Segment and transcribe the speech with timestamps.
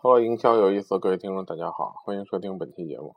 [0.00, 3.16] Hello，营销有意思，各位听众大家好，欢迎收听本期节目。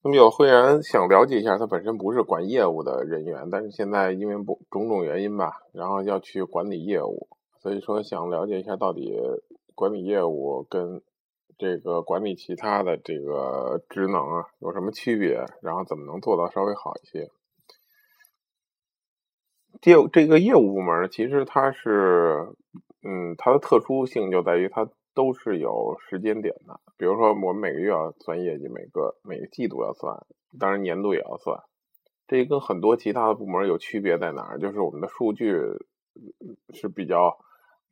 [0.00, 7.26] 那么有会员想了解一下，他本身不是管业务的人员，但是现在因为不种种原因吧，然后要去管理业务，
[7.60, 9.12] 所以说想了解一下到底
[9.74, 11.02] 管理业务跟
[11.58, 17.28] 这个管理其他的这个职能啊有什么区别，然后怎么能做到稍微好一些。
[19.80, 22.54] 业这个业务部门其实它是，
[23.02, 26.80] 嗯，它的特殊性就在于它都是有时间点的。
[26.96, 30.24] 比如说，我们每个月要算业绩，每个每个季度要算，
[30.58, 31.60] 当然年度也要算。
[32.28, 34.58] 这跟很多其他的部门有区别在哪儿？
[34.58, 35.52] 就是我们的数据
[36.72, 37.38] 是比较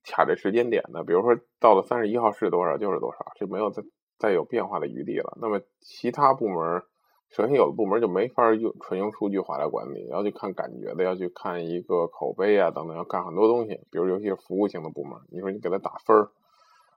[0.04, 1.04] 卡这时间点的。
[1.04, 3.82] 比如说，到了三十一号是多少就是多少，就没有再
[4.18, 5.36] 再有变化的余地了。
[5.40, 6.82] 那么其他部门。
[7.30, 13.80] 首先，有的部门就没法用纯用数据化来管理，要去看感觉的，要去看一个口碑啊等等，要看很多东西。
[13.92, 16.30] 比如，尤其是服务型的部门，你说你给他打分儿，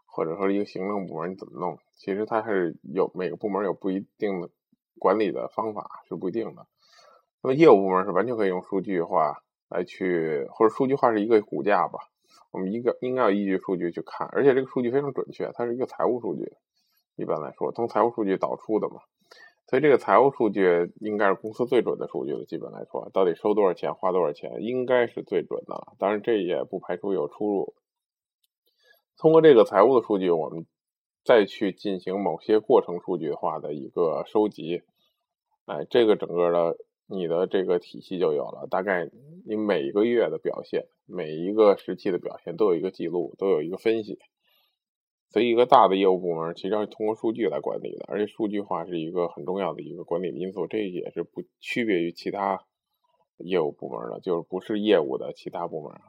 [0.08, 1.78] 或者说一个行政部门你怎么弄？
[1.92, 4.50] 其实它是有每个部门有不一定的
[4.98, 6.66] 管理的方法，是不一定的。
[7.44, 12.00] 那么业务部门是完全可以用数据化来去，或者数据化是一个骨架吧。
[12.50, 16.54] 我们一个应该要依据数据去看，而且这个数据非常准确，它是一个财务数据，
[17.18, 18.96] 一般来说从财务数据导出的嘛。
[19.74, 22.46] 所以这个财务数据应该是公司最准的数据了。
[22.46, 25.96] 基本来说，到底收多少钱、花多少钱，应该是最准的了。
[25.98, 27.74] 当然，这也不排除有出入。
[29.18, 30.68] 通过这个财务的数据，我们
[31.26, 34.84] 再去进行某些过程数据化的一个收集，
[35.66, 36.78] 哎，这个整个的
[37.08, 38.68] 你的这个体系就有了。
[38.70, 39.10] 大概
[39.44, 44.20] 你每一个月的表现、每一个时期的表现都有一个记录，都有一个分析。
[45.34, 52.64] 所以，一个大的业务部门其实要通过数据来管理的，而且数据化是一个很重要的一个管理因素，这也是不区别于其他
[53.38, 56.00] 业务部门的，就是不是业务的其他部门。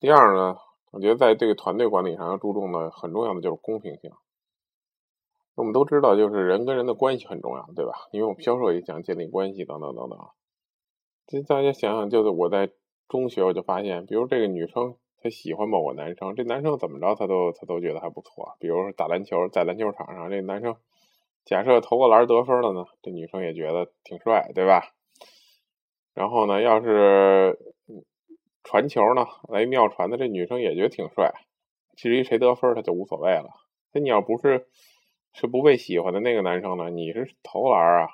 [0.00, 0.56] 第二呢，
[0.90, 4.10] 我觉得在这个团队管理上要注重的很重要的就是公平性。
[5.54, 7.92] 我们都知道，就是人跟人的关系很重要，对吧？
[8.10, 10.18] 因为我们销售也讲建立关系等等等等。
[11.28, 12.72] 这大家想想，就是我在
[13.06, 14.96] 中学我就发现，比如这个女生。
[15.24, 18.56] 他喜欢某个男生，这男生怎么着他都他都觉得还不错。
[18.60, 20.76] 比如说打篮球，在篮球场上，这男生
[21.46, 24.92] 假设投个篮得分了呢，这女生也觉得挺帅，对吧？
[26.12, 27.58] 然后呢，要是
[28.64, 31.32] 传球呢，来妙传的，这女生也觉得挺帅。
[31.96, 33.48] 至于谁得分，他就无所谓了。
[33.94, 34.68] 那你要不是
[35.32, 38.08] 是不被喜欢的那个男生呢，你是投篮啊，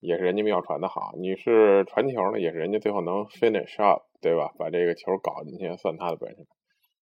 [0.00, 4.52] 也是人家妙传的好；你是传球呢，也是人家最后能 finish up，对吧？
[4.58, 6.46] 把这个球搞进去，算他的本事。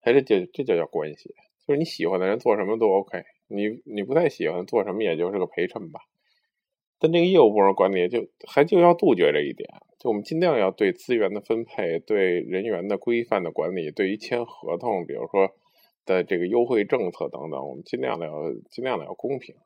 [0.02, 1.34] 哎，这这就叫关系，
[1.66, 6.00] 就是你喜欢的人做什么都 OK，你你不太喜欢做什么，也就是个陪衬吧。
[7.00, 9.68] 但这个业务部门管理就还就要杜绝这一点，
[9.98, 15.50] 就我们尽量要对资源的分配、对人员的规范的管理、对于签合同，比如说
[16.06, 18.32] 的这个优惠政策等等，我们尽量的要
[18.70, 19.56] 尽量的要公平。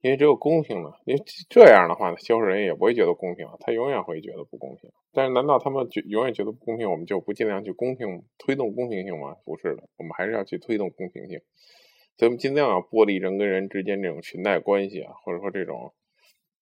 [0.00, 4.90] 因为只有公平呢，因为这样的话呢，销售人员也不会觉得公平，他永远会觉得不公平。
[5.12, 9.36] 但是，难道他们就永远觉得不公平，我们就不尽量去公平推动公平性吗？
[9.44, 11.40] 不是的，我们还是要去推动公平性。
[12.16, 15.92] 所以我们尽量要剥离人跟人之间这种裙带关系啊，或者说这种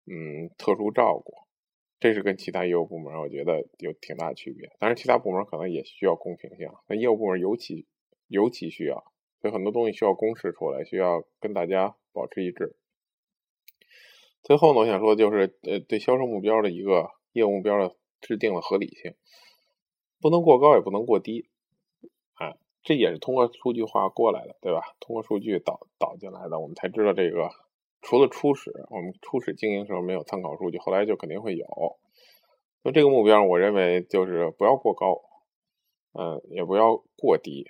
[0.06, 1.34] 嗯特殊照顾，
[2.00, 4.70] 这是跟其他业务部门我觉得有挺大区别。
[4.78, 7.86] 当然，其他部门可能也需要公平性，那业务部门尤其
[8.28, 9.04] 尤其需要，
[9.42, 12.76] 所以很多东西需要公示出来，需要跟大家保持一致。
[14.46, 19.16] 最后呢，我想说就是，呃，对销售目标的一个业务目标的制定的合理性，
[20.20, 21.48] 不能过高，也不能过低，
[22.34, 24.82] 哎，这也是通过数据化过来的，对吧？
[25.00, 27.50] 通过数据导导进来的，我们才知道这个。
[28.02, 31.66] 除了初始，我们初始经营时候没有参考数据，后来就肯定会有。
[32.84, 35.22] 那这个目标，我认为就是不要过高，
[36.12, 37.68] 嗯，也不要过低。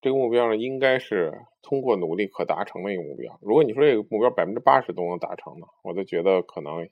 [0.00, 3.38] 这个目标呢，应该是通过努力可达成的一个目标。
[3.42, 6.88] 如果你说这个目标百分之八十都能达成呢，我就觉得可能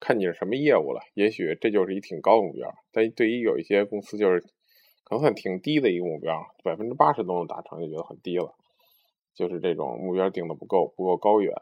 [0.00, 1.00] 看你是什么业务了。
[1.14, 2.74] 也许这就是一挺高的目标。
[2.92, 4.40] 但对于有一些公司，就是
[5.04, 8.54] 可能算挺低的一个目标，百分之八十都能达成，就觉得很低了。
[9.34, 11.54] 就是这种目标定的不够，不够高远。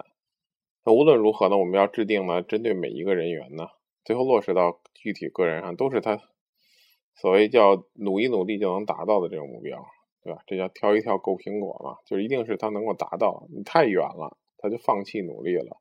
[0.84, 3.68] 那无论如何呢，我们要制定呢，针对每一个人员呢，
[4.04, 6.20] 最后落实到具体个人上，都是他
[7.14, 9.86] 所谓叫努一努力就能达到的这种目标。
[10.22, 10.43] 对吧？
[10.46, 11.96] 这叫挑一挑够苹果嘛？
[12.05, 13.46] 就一定是他能够达到。
[13.50, 15.81] 你太远了，他就放弃努力了。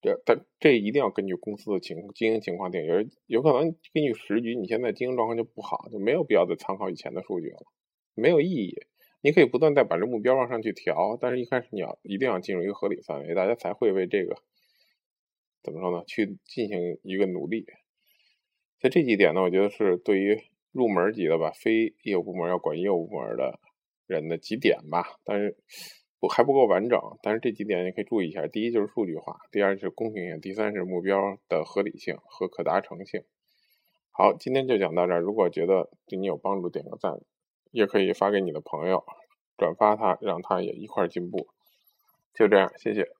[0.00, 2.84] 这但这一定要根据公司的情经营情况定。
[2.84, 7.66] 有有可能根据时局，你现在经营状况就不好，就没有必要再参考以前的数据了，
[8.14, 8.76] 没有意义。
[9.20, 14.36] 你可以不断再把这目标往上去调，但是一开始你要一定要进入一个合理范围，大家才会为这个
[15.64, 16.04] 怎么说呢？
[16.06, 17.66] 去进行一个努力。
[18.80, 20.40] 在这几点呢，我觉得是对于。
[20.72, 23.58] 入门级的吧，非业务部门要管业务部门的
[24.06, 25.56] 人的几点吧，但是
[26.20, 27.00] 不还不够完整。
[27.22, 33.22] 但是这几点你可以注意一下：第一就是数据化，第二是公平性，第三是目标的合理性和可达成性。
[34.10, 35.20] 好，今天就讲到这儿。
[35.20, 37.20] 如果觉得对你有帮助，点个赞，
[37.70, 39.04] 也可以发给你的朋友，
[39.56, 41.48] 转发他，让他也一块进步。
[42.34, 43.17] 就这样，谢谢。